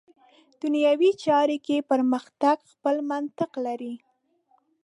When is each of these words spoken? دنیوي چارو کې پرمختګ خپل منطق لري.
دنیوي 0.61 1.11
چارو 1.23 1.57
کې 1.65 1.85
پرمختګ 1.91 2.57
خپل 2.71 2.95
منطق 3.09 3.51
لري. 3.65 3.95